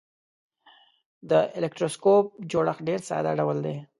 د 1.29 1.31
الکتروسکوپ 1.59 2.25
جوړښت 2.51 2.81
ډیر 2.87 2.99
ساده 3.09 3.31
ډول 3.39 3.57
دی. 3.65 3.75